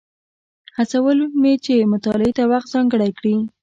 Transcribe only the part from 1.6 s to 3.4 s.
چې مطالعې ته وخت ځانګړی کړي.